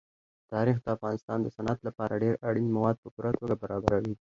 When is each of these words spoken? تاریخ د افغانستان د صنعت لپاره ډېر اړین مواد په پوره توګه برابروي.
تاریخ 0.53 0.77
د 0.81 0.87
افغانستان 0.95 1.37
د 1.41 1.47
صنعت 1.55 1.79
لپاره 1.87 2.21
ډېر 2.23 2.35
اړین 2.47 2.67
مواد 2.75 2.95
په 3.03 3.07
پوره 3.15 3.31
توګه 3.39 3.55
برابروي. 3.61 4.13